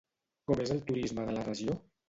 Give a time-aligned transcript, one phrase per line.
[0.51, 1.81] Com és el turisme de la regió?